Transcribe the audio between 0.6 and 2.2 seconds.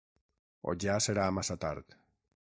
O ja serà massa tard.